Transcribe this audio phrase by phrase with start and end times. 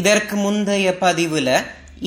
[0.00, 1.50] இதற்கு முந்தைய பதிவுல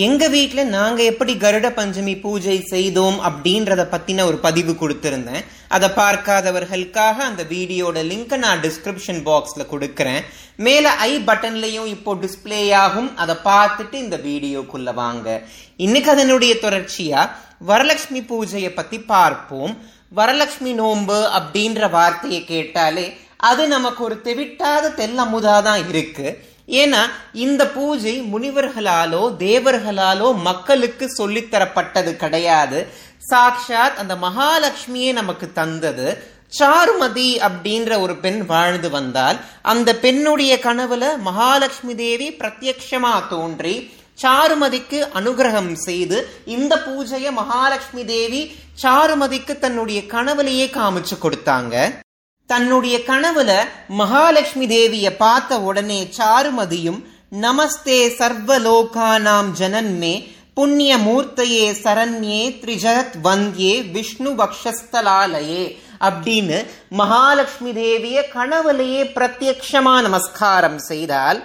[0.05, 5.43] எங்க வீட்டில் நாங்க எப்படி கருட பஞ்சமி பூஜை செய்தோம் அப்படின்றத பத்தின ஒரு பதிவு கொடுத்திருந்தேன்.
[5.75, 10.21] அதை பார்க்காதவர்களுக்காக அந்த வீடியோட லிங்கை நான் டிஸ்கிரிப்ஷன் பாக்ஸ்ல கொடுக்கறேன்.
[10.67, 13.09] மேல ஐ பட்டன்லையும் இப்போ டிஸ்பிளே ஆகும்.
[13.23, 15.27] அதை பார்த்துட்டு இந்த வீடியோக்குள்ள வாங்க.
[15.85, 17.21] இன்னைக்கு அதனுடைய தொடர்ச்சியா
[17.69, 19.75] வரலட்சுமி பூஜையை பத்தி பார்ப்போம்.
[20.19, 23.05] வரலட்சுமி நோன்பு அப்படின்ற வார்த்தையை கேட்டாலே
[23.51, 27.01] அது நமக்கு ஒரு தெவிட்டாத தெல்லமுதா தான் இருக்குது ஏன்னா
[27.33, 32.87] இந்த பூஜை முனிவர்களாலோ தேவர்களாலோ மக்களுக்கு சொல்லித்தரப்பட்டது கிடையாது.
[33.29, 36.33] சாக்ஷாத் அந்த மகாலட்சுமியே நமக்கு தந்தது.
[36.59, 45.73] சாருமதி அப்படின்ற ஒரு பெண் வாழ்ந்து வந்தால் அந்த பெண்ணுடைய கனவுல மகாலட்சுமி தேவி பிரத்யக்ஷமா தோன்றி சாருமதிக்கு அனுகிரகம்
[45.73, 52.03] செய்து இந்த பூஜையை மகாலட்சுமி தேவி சாருமதிக்கு தன்னுடைய கனவுலையே காமிச்சு கொடுத்தாங்க.
[52.49, 53.51] தன்னுடைய கனவுல
[53.97, 56.99] மகாலட்சுமி தேவிய பார்த்த உடனே சாருமதியும்
[57.41, 60.13] நமஸ்தே சர்வலோகானாம் ஜனன்மே
[60.53, 65.63] புண்ணிய மூர்த்தையே சரண்யே த்ரிஜகத் வந்தியே விஷ்ணு பக்ஷஸ்தலாலயே
[65.99, 66.59] அப்படின்னு
[66.97, 71.39] மகாலட்சுமி தேவிய கனவுலையே பிரத்யக்ஷமா நமஸ்காரம் செய்தால்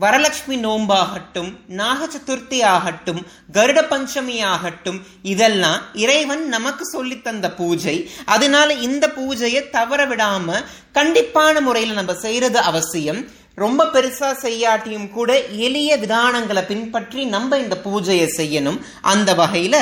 [0.00, 8.10] வரலட்சுமி நோம்பாகட்டும் நாக சதுர்த்தி ஆகட்டும் கருட பஞ்சமி ஆகட்டும் இதெல்லாம் இறைவன் நமக்கு சொல்லி தந்த பூஜை.
[8.24, 13.28] அதனால இந்த பூஜையை தவற விடாம கண்டிப்பான முறையில நம்ம செய்யறது அவசியம்.
[13.54, 18.80] ரொம்ப பெருசா செய்யாட்டியும் கூட எளிய விதானங்களை பின்பற்றி நம்ம இந்த பூஜையை செய்யணும்.
[19.02, 19.76] அந்த வகையில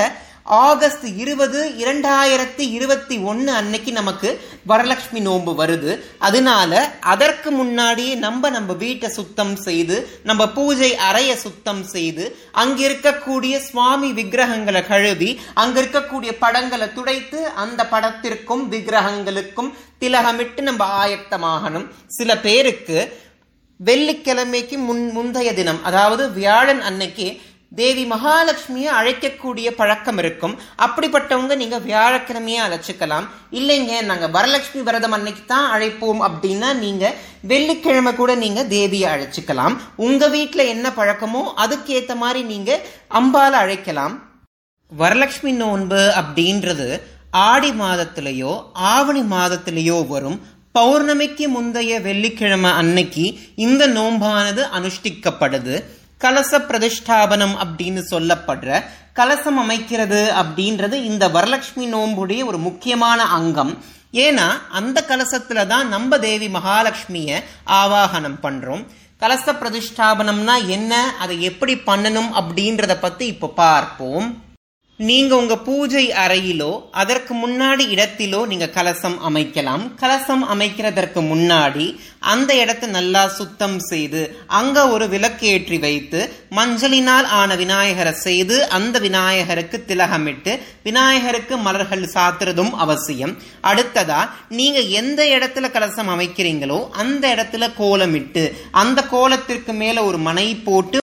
[0.45, 6.01] ஆகஸ்ட் இருபது இரண்டாயிரத்தி இருபத்தி ஒன்னு அன்னைக்கு நமக்கு வரலட்சுமி நோன்பு வருது.
[6.19, 13.57] அதனால அதற்கு முன்னாடியே நம்ம நம்ம வீட்டை சுத்தம் செய்து நம்ம பூஜை அறைய சுத்தம் செய்து அங்க இருக்கக்கூடிய
[13.59, 21.89] சுவாமி விக்கிரகங்களை கழுவி அங்க இருக்கக்கூடிய படங்களை துடைத்து அந்த படத்திற்கும் விக்கிரகங்களுக்கும் திலகமிட்டு நம்ம ஆயத்தமாகணும்.
[22.07, 23.29] சில பேருக்கு
[23.85, 27.41] வெள்ளிக்கிழமைக்கு முன் முந்தைய தினம் அதாவது வியாழன் அன்னைக்கு
[27.79, 30.55] தேவி மகாலட்சுமியை அழைக்கக்கூடிய பழக்கம் இருக்கும்.
[30.85, 33.27] அப்படிப்பட்டவங்க நீங்க வியாழக்கிழமையே அழைச்சிக்கலாம்.
[33.59, 37.15] இல்லைங்க நாங்க வரலட்சுமி விரதம் அன்னைக்கு தான் அழைப்போம் அப்படின்னா நீங்க
[37.53, 39.77] வெள்ளிக்கிழமை கூட நீங்க தேவியை அழைச்சிக்கலாம்.
[40.07, 42.81] உங்க வீட்டுல என்ன பழக்கமோ அதுக்கேத்த மாதிரி நீங்க
[43.21, 44.17] அம்பால அழைக்கலாம்.
[44.93, 46.89] வரலட்சுமி நோன்பு அப்படின்றது
[47.31, 50.41] ஆடி மாதத்திலேயோ ஆவணி மாதத்திலேயோ வரும்.
[50.79, 55.77] பௌர்ணமிக்கு முந்தைய வெள்ளிக்கிழமை அன்னைக்கு இந்த நோன்பானது அனுஷ்டிக்கப்படுது.
[56.21, 58.83] கலச பிரதிஷ்டாபனம் அப்படின்னு சொல்லப்படுற
[59.13, 63.73] கலசம் அமைக்கிறது அப்படின்றது இந்த வரலட்சுமி நோம்புடைய ஒரு முக்கியமான அங்கம்.
[64.25, 67.41] ஏன்னா அந்த கலசத்துல தான் நம்ம தேவி மகாலட்சுமிய
[67.81, 68.85] ஆவாகனம் பண்றோம்.
[69.23, 74.29] கலச பிரதிஷ்டாபனம்னா என்ன அதை எப்படி பண்ணணும் அப்படின்றத பத்தி இப்போ பார்ப்போம்.
[75.09, 76.73] நீங்க உங்க பூஜை அறையிலோ
[77.03, 79.85] அதற்கு முன்னாடி இடத்திலோ நீங்க கலசம் அமைக்கலாம்.
[80.03, 81.87] கலசம் அமைக்கிறதற்கு முன்னாடி
[82.33, 84.23] அந்த இடத்தை நல்லா சுத்தம் செய்து
[84.59, 86.21] அங்க ஒரு விளக்கேற்றி வைத்து
[86.59, 93.35] மஞ்சளினால் ஆன விநாயகரை செய்து அந்த விநாயகருக்கு திலகமிட்டு விநாயகருக்கு மலர்கள் சாத்துறதும் அவசியம்.
[93.73, 94.21] அடுத்ததா
[94.61, 98.47] நீங்க எந்த இடத்துல கலசம் அமைக்கிறீங்களோ அந்த இடத்துல கோலமிட்டு
[98.85, 101.00] அந்த கோலத்திற்கு மேல ஒரு மனை போட்டு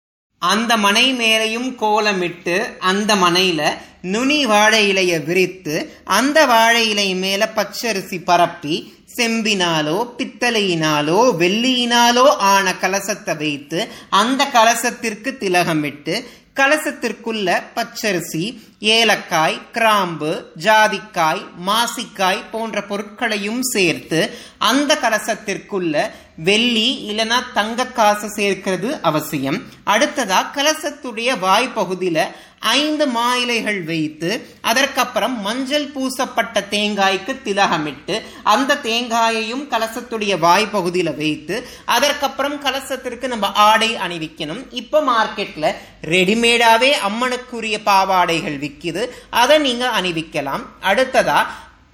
[0.46, 3.62] அந்த மனை மேலையும் கோலமிட்டு அந்த மனையில
[4.06, 5.76] நுனி வாழை இலைய விரித்து
[6.12, 8.76] அந்த வாழை இலை மேல பச்சரிசி பரப்பி
[9.20, 13.80] செம்பினாலோ பித்தளையினாலோ வெள்ளியினாலோ ஆன கலசத்தை வைத்து
[14.14, 16.16] அந்த கலசத்திற்கு திலகமிட்டு
[16.60, 18.44] கலசத்திற்குள்ள பச்சரிசி
[18.80, 29.64] ஏலக்காய் கிராம்பு ஜாதிக்காய் மாசிக்காய் போன்ற பொருட்களையும் சேர்த்து அந்த கலசத்திற்குள்ள வெள்ளி இல்லைனா தங்க காசு சேர்க்கிறது அவசியம்.
[29.86, 32.28] அடுத்ததா கலசத்துடைய வாய்ப்பகுதியில
[32.60, 43.28] ஐந்து மாயிலைகள் வைத்து அதற்கப்புறம் மஞ்சள் பூசப்பட்ட தேங்காய்க்கு திலகமிட்டு அந்த தேங்காயையும் கலசத்துடைய வாய்ப்பகுதியில வைத்து அதற்கப்புறம் கலசத்திற்கு
[43.28, 44.66] நம்ம ஆடை அணிவிக்கணும்.
[44.72, 49.06] இப்ப மார்க்கெட்ல ரெடிமேடாவே அம்மனுக்குரிய பாவாடைகள் விற்கிது
[49.44, 50.66] அதை நீங்க அணிவிக்கலாம்.
[50.92, 51.40] அடுத்ததா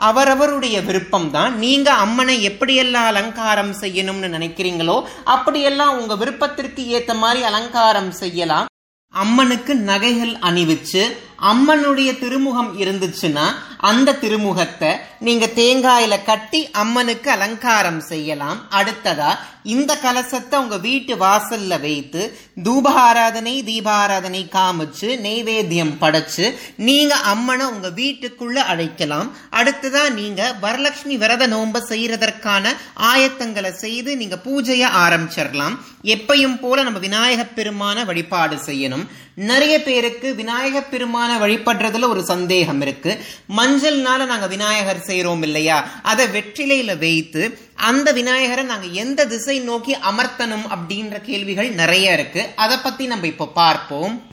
[0.10, 4.96] அவரவருடைய விருப்பம் தான் நீங்க அம்மனை எப்படியெல்லாம் அலங்காரம் செய்யணும்னு நினைக்கிறீங்களோ
[5.34, 8.68] அப்படியெல்லாம் உங்க விருப்பத்திற்கு ஏத்த மாதிரி அலங்காரம் செய்யலாம்.
[9.14, 11.04] அம்மனுக்கு நகைகள் அணிவிச்சு
[11.42, 13.46] அம்மனுடைய திருமுகம் இருந்துச்சுன்னா
[13.78, 18.60] அந்த திருமுகத்தை நீங்க தேங்காயில கட்டி அம்மனுக்கு அலங்காரம் செய்யலாம்.
[18.72, 27.66] அடுத்ததா இந்த கலசத்தை உங்க வீட்டு வாசல்ல வைத்து தூப ஆராதனை தீபாராதனை காமிச்சு நெய்வேத்தியம் படைச்சு நீங்க அம்மனை
[27.66, 32.68] உங்க வீட்டுக்குள்ள அழைக்கலாம் அடுத்ததா நீங்க வரலட்சுமி விரத நோன்ப செய்யறதற்கான
[33.00, 35.78] ஆயத்தங்களை செய்து நீங்க பூஜைய ஆரம்பிச்சிடலாம்.
[36.04, 39.08] எப்பையும் போல நம்ம விநாயக பெருமான வழிபாடு செய்யணும்.
[39.36, 43.20] நிறைய பேருக்கு விநாயகப் பெருமான வழிபடுறதுல ஒரு சந்தேகம் இருக்கு.
[43.58, 45.90] மஞ்சள்னால நாங்க விநாயகர் செய்யறோம் இல்லையா?
[46.04, 52.48] அதை வெற்றிலையில வைத்து அந்த விநாயகரை நாங்க எந்த திசை நோக்கி அமர்த்தணும் அப்படின்ற கேள்விகள் நிறைய இருக்கு.
[52.56, 54.30] அதை பத்தி நம்ம இப்போ பார்ப்போம்.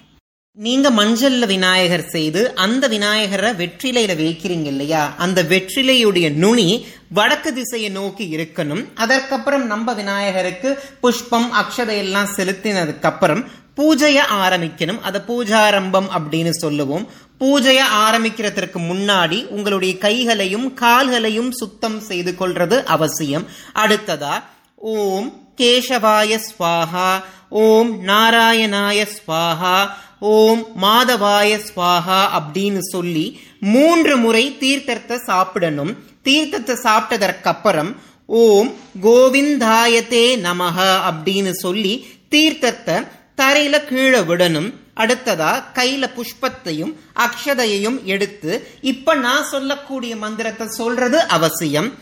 [0.53, 5.15] நீங்க மஞ்சள்ல விநாயகர் செய்து அந்த விநாயகரை வெற்றிலையில வைக்கிறீங்க இல்லையா?
[5.19, 8.87] அந்த வெற்றிலையுடைய நுனி வடக்கு திசையை நோக்கி இருக்கணும்.
[8.95, 13.49] அதற்கப்புறம் நம்ம விநாயகருக்கு புஷ்பம் அக்ஷதை எல்லாம் செலுத்தினதுக்கு அப்புறம்
[13.79, 15.01] பூஜைய ஆரம்பிக்கணும்.
[15.09, 17.05] அதை பூஜாரம்பம் அப்படின்னு சொல்லுவோம்.
[17.41, 23.45] பூஜைய ஆரம்பிக்கிறதுக்கு முன்னாடி உங்களுடைய கைகளையும் கால்களையும் சுத்தம் செய்து கொள்றது அவசியம்.
[23.83, 24.35] அடுத்ததா
[24.95, 25.29] ஓம்
[25.61, 27.11] கேசவாய ஸ்வாஹா
[27.63, 29.79] ஓம் நாராயணாய ஸ்வாஹா
[30.33, 33.27] ஓம் மாதவாய ஸ்வாஹா அப்படின்னு சொல்லி
[33.75, 35.93] மூன்று முறை தீர்த்தத்தை சாப்பிடணும்.
[36.27, 37.91] தீர்த்தத்தை சாப்பிட்டதற்கப்புறம்
[38.27, 38.71] ஓம்
[39.05, 40.79] கோவிந்தாயத்தே நமக
[41.11, 41.95] அப்படின்னு சொல்லி
[42.35, 42.97] தீர்த்தத்தை
[43.39, 44.73] தரையில கீழே விடணும்.
[44.97, 51.93] அடுத்ததா கையில புஷ்பத்தையும் அக்ஷதையையும் எடுத்து இப்ப நான் சொல்லக்கூடிய மந்திரத்தை சொல்றது அவசியம்.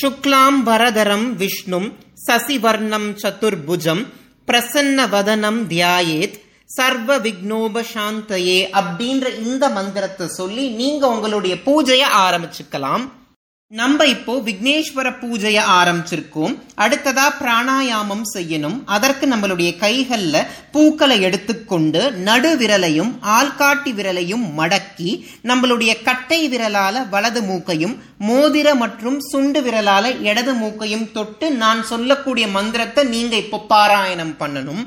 [0.00, 1.92] சுக்லாம் வரதரம் விஷ்ணும்
[2.26, 4.06] சசிவர்ணம் சதுர்புஜம்
[4.46, 13.04] பிரசன்ன வதனம் தியாயேத் சர்வ விக்னோப சாந்தையே அப்படின்ற இந்த மந்திரத்தை சொல்லி நீங்க உங்களுடைய பூஜையை ஆரம்பிச்சுக்கலாம்.
[13.78, 16.54] நம்ம இப்போ விக்னேஸ்வர பூஜைய ஆரம்பிச்சிருக்கோம்.
[16.84, 18.74] அடுத்ததா பிராணாயாமம் செய்யணும்.
[18.94, 20.40] அதற்கு நம்மளுடைய கைகள்ல
[20.74, 25.10] பூக்களை எடுத்துக்கொண்டு நடு விரலையும் ஆள்காட்டி விரலையும் மடக்கி
[25.50, 27.96] நம்மளுடைய கட்டை விரலால வலது மூக்கையும்
[28.28, 34.82] மோதிர மற்றும் சுண்டு விரலால இடது மூக்கையும் தொட்டு நான் சொல்லக்கூடிய மந்திரத்தை நீங்க இப்போ பாராயணம் பண்ணணும்.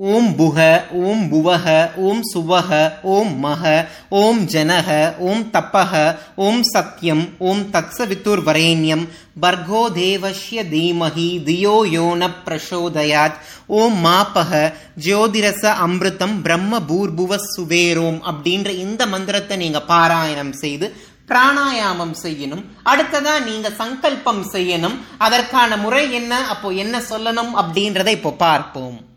[0.00, 7.64] ஓம் புக ஓம் புவக ஓம் சுவக ஓம் மக ஓம் ஜனக ஓம் தப்பக ஓம் சத்யம் ஓம்
[7.72, 9.08] தத்சவித்துர்வரேண்யம்
[9.40, 13.32] பர்கோ தேவஷ்ய தீமஹி தியோ யோன பிரசோதயாத்
[13.66, 14.72] ஓம் மாபக
[15.06, 20.94] ஜோதிரச அமிர்தம் பிரம்ம பூர்புவ சுவேரோம் அப்படின்ற இந்த மந்திரத்தை நீங்க பாராயணம் செய்து
[21.28, 22.64] பிராணாயாமம் செய்யணும்.
[22.84, 24.96] அடுத்ததா நீங்க சங்கல்பம் செய்யணும்.
[25.18, 26.46] அதற்கான முறை என்ன?
[26.48, 29.07] அப்போ என்ன சொல்லணும் அப்படின்றத இப்போ பார்ப்போம்.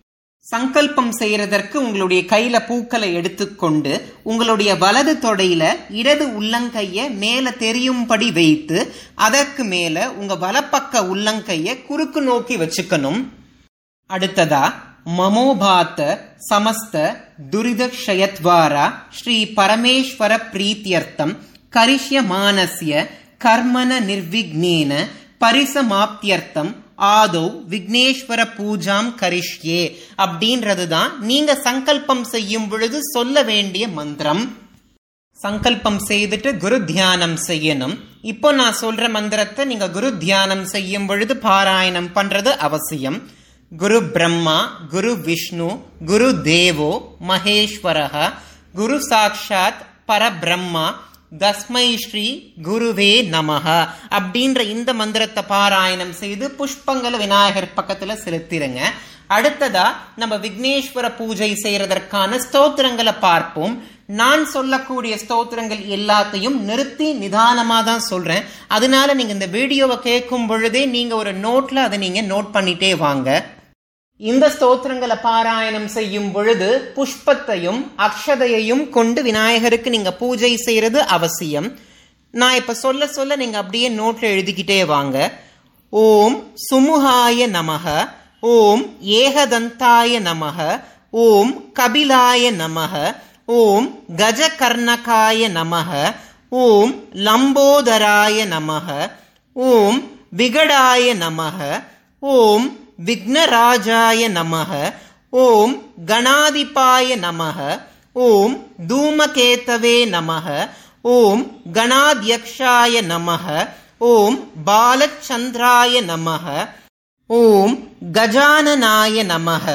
[0.46, 9.64] சங்கல்பம் செய்யறதற்கு உங்களுடைய கையில பூக்களை எடுத்துக்கொண்டு உங்களுடைய வலது தொடையில இடது உள்ளங்கைய மேல தெரியும்படி வைத்து அதற்கு
[9.64, 13.28] மேல உங்க வலப்பக்க உள்ளங்கைய குறுக்கு நோக்கி வச்சுக்கணும்.
[14.10, 14.74] அடுத்ததா
[15.18, 16.18] மமோபாத்த
[16.50, 17.18] சமஸ்த
[17.50, 21.38] துரித க்ஷயத்வாரா ஸ்ரீ பரமேஸ்வர பிரீத்தியர்த்தம்
[21.74, 23.08] கரிஷ்யமானஸ்ய
[23.40, 25.08] கர்மன நிர்விக்னேன
[25.40, 29.82] பரிசமாப்தியர்த்தம் ஆதோ விக்னேஸ்வர பூஜாம் கரிஷ்யே
[30.24, 34.44] அப்படின்றது தான் நீங்க சங்கல்பம் செய்யும் பொழுது சொல்ல வேண்டிய மந்திரம்.
[35.40, 37.96] சங்கல்பம் செய்துட்டு குரு தியானம் செய்யணும்.
[38.22, 43.20] இப்போ நான் சொல்ற மந்திரத்தை நீங்க குரு தியானம் செய்யும் பொழுது பாராயணம் பண்றது அவசியம்.
[43.72, 44.58] குரு பிரம்மா
[44.90, 45.70] குரு விஷ்ணு
[46.06, 46.92] குரு தேவோ
[47.28, 48.34] மகேஸ்வரக
[48.74, 50.86] குரு சாட்சாத் பரபிரம்மா
[51.32, 52.24] தஸ்மை ஸ்ரீ
[52.66, 53.66] குருவே நமக
[54.18, 58.82] அப்படின்ற இந்த மந்திரத்தை பாராயணம் செய்து புஷ்பங்களை விநாயகர் பக்கத்துல செலுத்திடுங்க
[59.36, 59.86] அடுத்ததா
[60.22, 63.76] நம்ம விக்னேஸ்வர பூஜை செய்யறதற்கான ஸ்தோத்திரங்களை பார்ப்போம்.
[64.20, 68.46] நான் சொல்லக்கூடிய ஸ்தோத்திரங்கள் எல்லாத்தையும் நிறுத்தி நிதானமாக தான் சொல்றேன்.
[68.78, 73.30] அதனால நீங்க இந்த வீடியோவை கேட்கும் பொழுதே நீங்க ஒரு நோட்ல அதை நீங்க நோட் பண்ணிட்டே வாங்க.
[74.30, 81.78] இந்த ஸ்தோத்திரங்களை பாராயணம் செய்யும் பொழுது புஷ்பத்தையும் அக்ஷதையையும் கொண்டு விநாயகருக்கு நீங்க பூஜை செய்யறது அவசியம்.
[82.32, 85.32] நான் இப்ப சொல்ல சொல்ல நீங்க அப்படியே நோட்ல எழுதிக்கிட்டே வாங்க.
[85.90, 88.08] ஓம் சுமுகாய நமக
[88.40, 96.14] ஓம் ஏகதந்தாய நமக ஓம் கபிலாய நமக ஓம் கஜகர்ணகாய நமக
[96.50, 99.10] ஓம் லம்போதராய நமக
[99.54, 100.00] ஓம்
[100.38, 101.84] விகடாய நமக
[102.20, 104.74] ஓம் विघ्नराजाय नमः
[105.44, 105.74] ॐ
[106.10, 107.60] गणाधिपाय नमः
[108.28, 108.56] ॐ
[108.90, 110.50] धूमकेतवे नमः
[111.14, 111.44] ॐ
[111.78, 113.48] गणाध्यक्षाय नमः
[114.10, 114.36] ॐ
[114.68, 116.48] बालचन्द्राय नमः
[117.30, 117.76] ॐ
[118.18, 119.68] गजाननाय नमः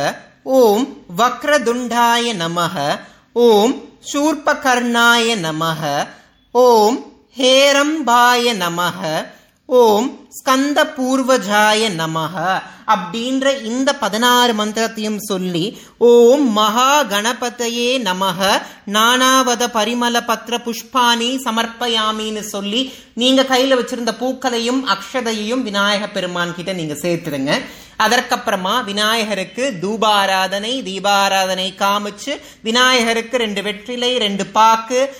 [0.60, 0.84] ॐ
[1.20, 2.76] वक्रदुण्डाय नमः
[3.46, 3.72] ॐ
[4.10, 5.82] शूर्पकर्णाय नमः
[6.54, 6.96] ॐ
[7.38, 9.00] हेरम्बाय नमः
[9.68, 12.34] ஓம் ஸ்கந்த பூர்வஜாய நமக
[12.86, 22.92] அப்படின்ற இந்த பதினாறு மந்திரத்தையும் சொல்லி ஓம் மகா கணபதையே நமக நானாவத பரிமள பத்ர புஷ்பானி சமர்ப்பயாமின்னு சொல்லி
[23.14, 27.60] நீங்க கையில வச்சிருந்த பூக்களையும் அக்ஷதையையும் விநாயக பெருமான் கிட்ட நீங்க சேர்த்துடுங்க.
[27.98, 35.14] அதற்கப்புறமா விநாயகருக்கு தூபாராதனை தீபாராதனை காமிச்சு விநாயகருக்கு ரெண்டு வெற்றிலை ரெண்டு பாக்கு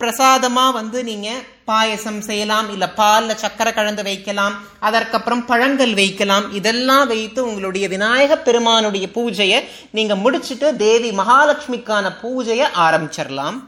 [0.00, 1.30] பிரசாதமா வந்து நீங்க
[1.70, 4.54] பாயசம் செய்யலாம் இல்ல பால்ல சக்கரை கலந்து வைக்கலாம்
[4.88, 9.60] அதற்கப்புறம் பழங்கள் வைக்கலாம் இதெல்லாம் வைத்து உங்களுடைய விநாயக பெருமானுடைய பூஜையை
[9.98, 13.58] நீங்க முடிச்சிட்டு தேவி மகாலட்சுமிக்கான பூஜையை ஆரம்பிச்சிடலாம்.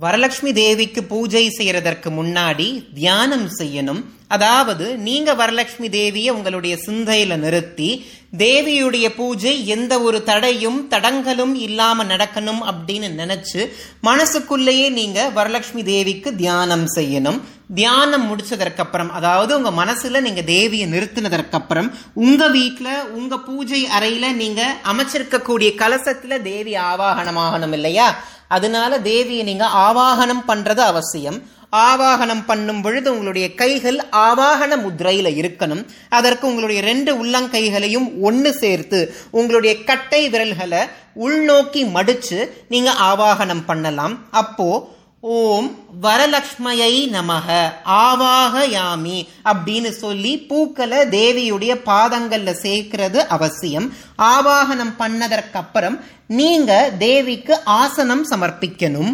[0.00, 4.00] வரலட்சுமி தேவிக்கு பூஜை செய்யறதற்கு முன்னாடி தியானம் செய்யணும்.
[4.28, 8.06] அதாவது நீங்க வரலட்சுமி தேவியை உங்களுடைய சிந்தையில நிறுத்தி
[8.38, 13.68] தேவியுடைய பூஜை எந்த ஒரு தடையும் தடங்களும் இல்லாம நடக்கணும் அப்படின்னு நினைச்சு
[14.00, 17.40] மனசுக்குள்ளேயே நீங்க வரலட்சுமி தேவிக்கு தியானம் செய்யணும்.
[17.74, 24.76] தியானம் முடிச்சதற்கப்புறம் அதாவது உங்க மனசுல நீங்க தேவியை நிறுத்தினதற்கப்புறம் உங்கள் உங்க உங்கள் உங்க பூஜை அறையில நீங்க
[24.92, 28.16] அமைச்சிருக்கக்கூடிய கலசத்துல தேவி ஆவாகனமாகணும் இல்லையா?
[28.48, 31.42] அதனால தேவியை நீங்க ஆவாகனம் பண்றது அவசியம்.
[31.72, 35.86] ஆவாகனம் பண்ணும் பொழுது உங்களுடைய கைகள் ஆவாகன முத்திரையில் இருக்கணும்.
[36.08, 40.78] அதற்கு உங்களுடைய ரெண்டு உள்ளங்கைகளையும் ஒன்று சேர்த்து உங்களுடைய கட்டை விரல்களை
[41.20, 44.18] உள்நோக்கி மடிச்சு நீங்க ஆவாகனம் பண்ணலாம்.
[44.30, 44.88] அப்போ
[45.24, 47.48] ஓம் வரலக்ஷ்மையை நமக
[47.86, 53.92] ஆவாகயாமி அப்படின்னு சொல்லி பூக்களை தேவியுடைய பாதங்கள்ல சேர்க்கிறது அவசியம்.
[54.18, 59.12] ஆவாகனம் பண்ணதற்கு அப்புறம் நீங்க தேவிக்கு ஆசனம் சமர்ப்பிக்கணும்.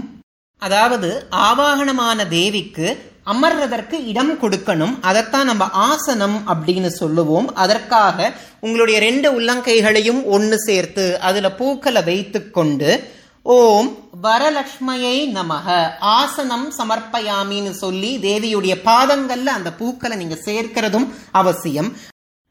[0.58, 2.88] அதாவது ஆவாகனமான தேவிக்கு
[3.26, 4.94] அமர்றதற்கு இடம் கொடுக்கணும்.
[5.00, 7.54] அதைத்தான் நம்ம ஆசனம் அப்படின்னு சொல்லுவோம்.
[7.54, 15.90] அதற்காக உங்களுடைய ரெண்டு உள்ளங்கைகளையும் ஒன்று சேர்த்து அதில் பூக்களை வைத்து கொண்டு ஓம் வரலக்ஷ்மையை நமக.
[16.00, 21.96] ஆசனம் சமர்ப்பயாமின்னு சொல்லி தேவியுடைய பாதங்கள்ல அந்த பூக்களை நீங்க சேர்க்கிறதும் அவசியம்.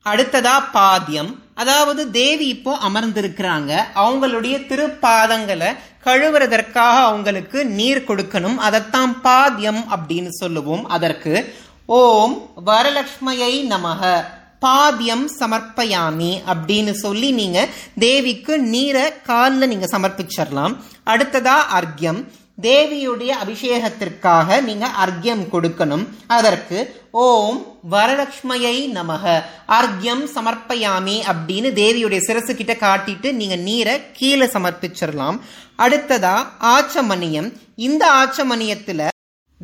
[0.09, 3.77] அடுத்ததா பாத்தியம் அதாவது தேவி இப்போ அமர்ந்திருக்கிறாங்க.
[3.95, 8.55] அவங்களுடைய திருப்பாதங்களை கழுவுறதற்காக அவங்களுக்கு நீர் கொடுக்கணும்.
[8.55, 10.87] அதைத்தான் பாத்தியம் அப்படின்னு சொல்லுவோம்.
[10.87, 14.23] அதற்கு ஓம் வரலக்ஷ்மையை நமக.
[14.59, 17.67] பாத்தியம் சமர்ப்பயாமி அப்படின்னு சொல்லி நீங்க
[17.99, 22.21] தேவிக்கு நீரை காலில் நீங்க சமர்ப்பிச்சிடலாம் அடுத்ததா அர்க்யம்
[22.61, 26.05] தேவியுடைய அபிஷேகத்திற்காக நீங்க அர்க்யம் கொடுக்கணும்.
[26.27, 26.77] அதற்கு
[27.11, 27.59] ஓம்
[27.91, 29.43] வரலக்ஷ்மையை நமக.
[29.67, 35.39] அர்க்யம் சமர்ப்பயாமி அப்படின்னு தேவியுடைய சிரசு கிட்ட காட்டிட்டு நீங்க நீரை கீழே சமர்ப்பிச்சிடலாம்
[35.77, 39.07] அடுத்ததா ஆச்சமணியம் இந்த ஆச்சமணியத்துல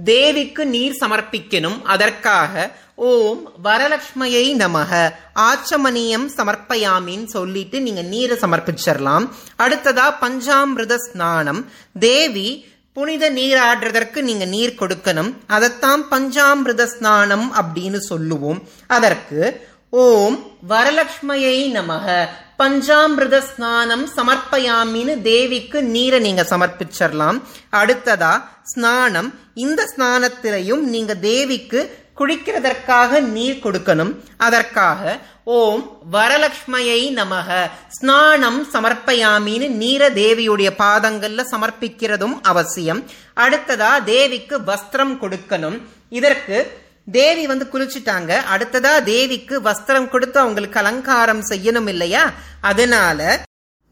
[0.04, 10.96] தேவிக்கு நீர் சமர்ப்பிக்கணும் அதற்காக ஓம் வரலக்ஷ்மையை நமக ஆச்சமணியம் சமர்ப்பயாமின்னு சொல்லிட்டு நீங்க நீரை சமர்ப்பிச்சிடலாம் அடுத்ததா பஞ்சாமிரத
[10.96, 11.70] ஸ்நானம்.
[12.00, 15.34] தேவி புனித நீராடுறதற்கு நீங்க நீர் கொடுக்கணும்.
[15.48, 18.68] அதைத்தான் பஞ்சாமிரத ஸ்நானம் அப்படின்னு சொல்லுவோம்.
[18.88, 20.52] அதற்கு ஓம்.
[20.70, 22.28] வரலக்ஷ்மையை நமக.
[22.60, 29.34] பஞ்சாமிரத ஸ்நானம் சமர்ப்பயாமின்னு தேவிக்கு நீரை நீங்க சமர்ப்பிச்சிடலாம் அடுத்ததா ஸ்நானம்.
[29.54, 34.16] இந்த ஸ்நானத்திலையும் நீங்க தேவிக்கு குடிக்கிறதற்காக நீர் கொடுக்கணும்.
[34.38, 37.70] அதற்காக ஓம் வரலக்ஷ்மையை நமக.
[37.88, 43.06] ஸ்நானம் சமர்ப்பயாமின்னு நீர தேவியுடைய பாதங்கள்ல சமர்ப்பிக்கிறதும் அவசியம்.
[43.36, 45.82] அடுத்ததா தேவிக்கு வஸ்திரம் கொடுக்கணும்.
[46.10, 46.82] இதற்கு
[47.12, 48.38] தேவி வந்து குளிச்சுட்டாங்க.
[48.56, 52.32] அடுத்ததா தேவிக்கு வஸ்திரம் கொடுத்து அவங்களுக்கு அலங்காரம் செய்யணும் இல்லையா?
[52.62, 53.44] அதனால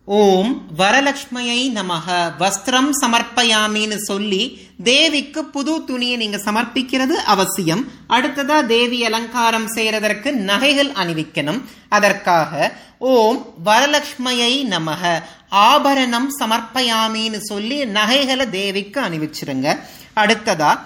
[0.06, 2.32] ஓம் வரலக்ஷ்மையை நமக.
[2.40, 7.92] வஸ்திரம் சமர்ப்பயாமின்னு சொல்லி தேவிக்கு புது துணியை நீங்க சமர்ப்பிக்கிறது அவசியம்.
[8.10, 11.62] அடுத்ததா தேவி அலங்காரம் செய்யறதற்கு நகைகள் அணிவிக்கணும்.
[11.90, 15.24] அதற்காக ஓம் வரலக்ஷ்மையை நமக.
[15.50, 19.80] ஆபரணம் சமர்ப்பயாமின்னு சொல்லி நகைகளை தேவிக்கு அணிவிச்சிருங்க.
[20.16, 20.80] அடுத்ததா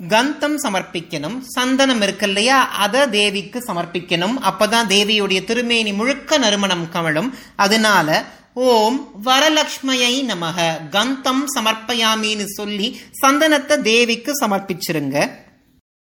[0.00, 4.36] கந்தம் சமர்ப்பிக்கணும் சந்தனம் இருக்கு இல்லையா அதை தேவிக்கு சமர்ப்பிக்கணும்.
[4.50, 7.34] அப்பதான் தேவியுடைய திருமேனி முழுக்க நறுமணம் கமழும்.
[7.56, 8.24] அதனால
[8.54, 10.88] ஓம் வரலக்ஷ்மையை நமக.
[10.90, 15.46] கந்தம் சமர்ப்பயாமின்னு சொல்லி சந்தனத்தை தேவிக்கு சமர்ப்பிச்சிருங்க.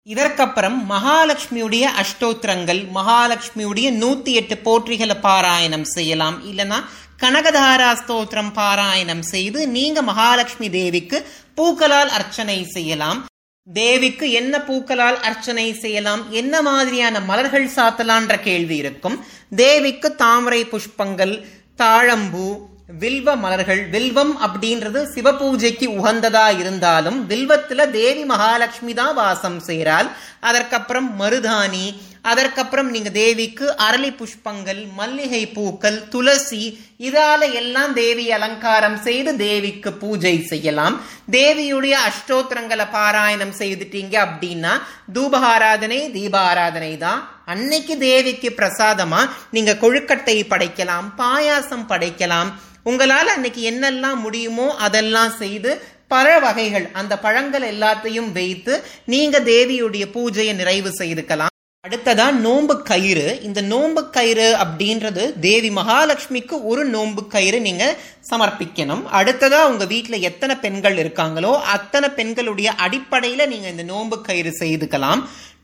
[0.03, 6.37] இதற்கப்புறம் மகாலட்சுமியுடைய அஷ்டோத்திரங்கள் மகாலட்சுமியுடைய நூத்தி எட்டு போற்றிகளை பாராயணம் செய்யலாம்.
[6.51, 6.81] இல்லைன்னா
[7.23, 11.27] கனகதாரா ஸ்தோத்திரம் பாராயணம் செய்து நீங்க மகாலட்சுமி தேவிக்கு
[11.57, 13.27] பூக்களால் அர்ச்சனை செய்யலாம்.
[13.73, 16.33] தேவிக்கு என்ன பூக்களால் அர்ச்சனை செய்யலாம்?
[16.33, 19.25] என்ன மாதிரியான மலர்கள் சாத்தலான்ற கேள்வி இருக்கும்.
[19.57, 21.45] தேவிக்கு தாமரை புஷ்பங்கள்
[21.79, 22.59] தாழம்பூ
[22.99, 23.89] வில்வ மலர்கள்.
[23.89, 30.09] வில்வம் அப்படின்றது சிவபூஜைக்கு உகந்ததா இருந்தாலும் வில்வத்துல தேவி மகாலட்சுமி தான் வாசம் செய்கிறாள்.
[30.41, 36.63] அதற்கப்புறம் மருதாணி அதற்கப்புறம் நீங்க தேவிக்கு அரளி புஷ்பங்கள் மல்லிகை பூக்கள் துளசி
[37.09, 40.97] இதால எல்லாம் தேவி அலங்காரம் செய்து தேவிக்கு பூஜை செய்யலாம்.
[41.37, 44.75] தேவியுடைய அஷ்டோத்திரங்களை பாராயணம் செய்துட்டீங்க அப்படின்னா
[45.17, 47.21] தூபாராதனை தீபாராதனை தான்.
[47.55, 49.21] அன்னைக்கு தேவிக்கு பிரசாதமா
[49.57, 52.51] நீங்க கொழுக்கட்டை படைக்கலாம் பாயாசம் படைக்கலாம்.
[52.91, 55.71] உங்களால் அன்னைக்கு என்னெல்லாம் முடியுமோ அதெல்லாம் செய்து
[56.15, 58.75] பல வகைகள் அந்த பழங்கள் எல்லாத்தையும் வைத்து
[59.15, 61.55] நீங்க தேவியுடைய பூஜையை நிறைவு செய்துக்கலாம்.
[61.87, 67.85] அடுத்ததா நோன்பு கயிறு இந்த நோன்பு கயிறு அப்படின்றது தேவி மகாலட்சுமிக்கு ஒரு நோன்பு கயிறு நீங்க
[68.31, 69.03] சமர்ப்பிக்கணும்.
[69.19, 75.23] அடுத்ததாக உங்கள் வீட்டில் எத்தனை பெண்கள் இருக்காங்களோ அத்தனை பெண்களுடைய அடிப்படையில் நீங்கள் இந்த நோன்பு கயிறு செய்துக்கலாம்.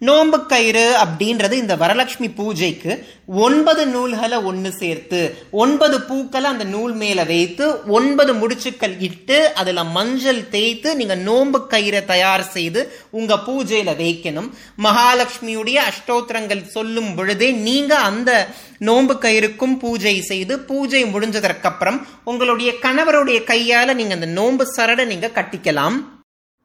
[0.08, 2.92] நோன்பு கயிறு அப்படின்றது இந்த வரலட்சுமி பூஜைக்கு
[3.44, 5.20] ஒன்பது நூல்களை ஒன்று சேர்த்து
[5.62, 7.66] ஒன்பது பூக்களை அந்த நூல் மேலே வைத்து
[7.96, 12.82] ஒன்பது முடிச்சுக்கள் இட்டு அதில் மஞ்சள் தேய்த்து நீங்கள் நோன்பு கயிறை தயார் செய்து
[13.18, 14.50] உங்கள் பூஜையில் வைக்கணும்.
[14.86, 18.32] மகாலட்சுமியுடைய அஷ்டோத்திரங்கள் சொல்லும் பொழுதே நீங்கள் அந்த
[18.88, 22.00] நோன்பு கயிறுக்கும் பூஜை செய்து பூஜை முடிஞ்சதற்கப்புறம் அப்புறம்
[22.52, 25.96] உங்களுடைய கணவருடைய கையால நீங்க அந்த நோன்பு சரடை நீங்க கட்டிக்கலாம்.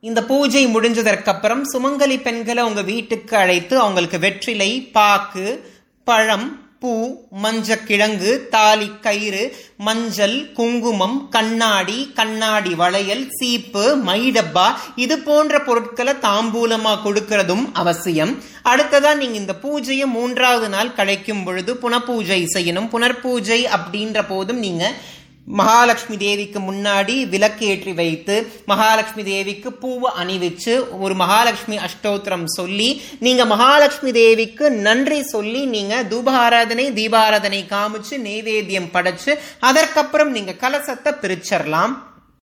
[0.04, 5.46] இந்த பூஜை முடிஞ்சதற்கு அப்புறம் சுமங்கலி பெண்களை உங்க வீட்டுக்கு அழைத்து அவங்களுக்கு வெற்றிலை பாக்கு
[6.08, 6.48] பழம்
[6.82, 6.92] பூ
[7.44, 9.44] மஞ்ச கிழங்கு தாலி கயிறு
[9.88, 18.34] மஞ்சள் குங்குமம் கண்ணாடி கண்ணாடி வளையல் சீப்பு மைடப்பா இது போன்ற பொருட்களை தாம்பூலமா கொடுக்கறதும் அவசியம்.
[18.72, 22.92] அடுத்ததா நீங்க இந்த பூஜையை மூன்றாவது நாள் கழிக்கும் பொழுது புனப்பூஜை செய்யணும்.
[22.96, 24.86] புனர்பூஜை அப்படின்ற போதும் நீங்க
[25.48, 28.36] மகாலட்சுமி தேவிக்கு முன்னாடி விளக்கேற்றி வைத்து
[28.66, 32.90] மகாலட்சுமி தேவிக்கு பூவை அணிவிச்சு ஒரு மகாலட்சுமி அஷ்டோத்திரம் சொல்லி
[33.20, 41.96] நீங்க மகாலட்சுமி தேவிக்கு நன்றி சொல்லி நீங்க தூபாராதனை தீபாராதனை காமிச்சு நெய்வேத்தியம் படைச்சு அதற்கப்புறம் நீங்க கலசத்தை பிரிச்சிடலாம்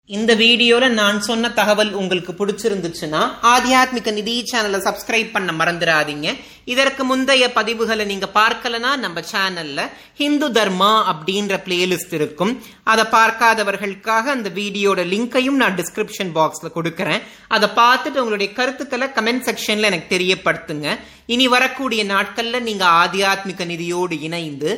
[0.09, 3.19] இந்த வீடியோல நான் சொன்ன தகவல் உங்களுக்கு பிடிச்சிருந்துச்சுன்னா
[3.51, 6.29] ஆத்தியாத்மிக நிதி சேனலை சப்ஸ்கிரைப் பண்ண மறந்துடாதீங்க
[6.73, 9.85] இதற்கு முந்தைய பதிவுகளை நீங்க பார்க்கலனா நம்ம சேனல்ல
[10.19, 12.51] ஹிந்து தர்மா அப்படின்ற பிளேலிஸ்ட் இருக்கும்.
[12.91, 17.23] அதை பார்க்காதவர்களுக்காக அந்த வீடியோட லிங்கையும் நான் டிஸ்கிரிப்ஷன் பாக்ஸ்ல கொடுக்கறேன்.
[17.55, 20.87] அதை பார்த்துட்டு உங்களுடைய கருத்துக்களை கமெண்ட் செக்ஷன்ல எனக்கு தெரியப்படுத்துங்க.
[21.33, 24.69] இனி வரக்கூடிய நாட்கள்ல நீங்க ஆத்தியாத்மிக நிதியோடு இணைந்து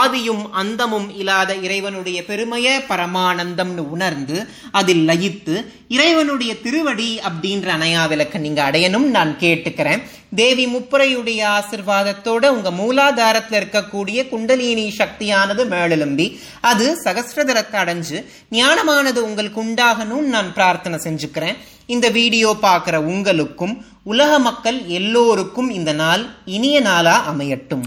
[0.00, 4.36] ஆதியும் அந்தமும் இல்லாத இறைவனுடைய பெருமைய பரமானந்தம்னு உணர்ந்து
[4.72, 5.54] அதில் லயித்து
[5.88, 10.02] இறைவனுடைய திருவடி அப்படின்ற அணையா விளக்க நீங்க அடையணும் நான் கேட்டுக்கிறேன்.
[10.34, 16.26] தேவி முப்புரையுடைய ஆசிர்வாதத்தோட உங்க மூலாதாரத்தில் இருக்கக்கூடிய குண்டலினி சக்தியானது மேலெலும்பி
[16.60, 21.56] அது சகசிரதரத்தை அடைஞ்சு ஞானமானது உங்களுக்கு உண்டாகணும்னு நான் பிரார்த்தனை செஞ்சுக்கிறேன்.
[21.86, 27.82] இந்த வீடியோ பார்க்குற உங்களுக்கும் உலக மக்கள் எல்லோருக்கும் இந்த நாள் இனிய நாளா அமையட்டும்.